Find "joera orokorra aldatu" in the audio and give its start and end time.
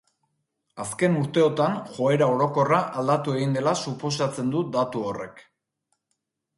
1.99-3.37